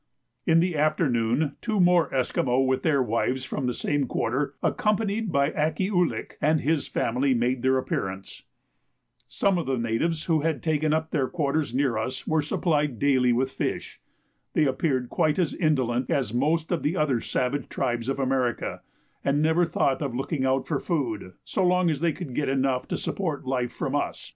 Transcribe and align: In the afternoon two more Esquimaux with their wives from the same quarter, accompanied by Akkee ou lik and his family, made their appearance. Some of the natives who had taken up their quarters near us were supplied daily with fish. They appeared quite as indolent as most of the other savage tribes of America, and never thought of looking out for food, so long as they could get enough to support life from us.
In 0.47 0.61
the 0.61 0.75
afternoon 0.75 1.57
two 1.61 1.79
more 1.79 2.11
Esquimaux 2.11 2.61
with 2.61 2.81
their 2.81 3.03
wives 3.03 3.45
from 3.45 3.67
the 3.67 3.73
same 3.75 4.07
quarter, 4.07 4.55
accompanied 4.63 5.31
by 5.31 5.51
Akkee 5.51 5.91
ou 5.91 6.03
lik 6.03 6.39
and 6.41 6.61
his 6.61 6.87
family, 6.87 7.35
made 7.35 7.61
their 7.61 7.77
appearance. 7.77 8.41
Some 9.27 9.59
of 9.59 9.67
the 9.67 9.77
natives 9.77 10.23
who 10.25 10.39
had 10.41 10.63
taken 10.63 10.91
up 10.91 11.11
their 11.11 11.27
quarters 11.27 11.75
near 11.75 11.99
us 11.99 12.25
were 12.25 12.41
supplied 12.41 12.97
daily 12.97 13.31
with 13.31 13.51
fish. 13.51 14.01
They 14.53 14.65
appeared 14.65 15.07
quite 15.11 15.37
as 15.37 15.53
indolent 15.53 16.09
as 16.09 16.33
most 16.33 16.71
of 16.71 16.81
the 16.81 16.97
other 16.97 17.21
savage 17.21 17.69
tribes 17.69 18.09
of 18.09 18.17
America, 18.17 18.81
and 19.23 19.39
never 19.39 19.65
thought 19.67 20.01
of 20.01 20.15
looking 20.15 20.43
out 20.45 20.65
for 20.67 20.79
food, 20.79 21.33
so 21.45 21.63
long 21.63 21.91
as 21.91 21.99
they 21.99 22.11
could 22.11 22.33
get 22.33 22.49
enough 22.49 22.87
to 22.87 22.97
support 22.97 23.45
life 23.45 23.71
from 23.71 23.95
us. 23.95 24.29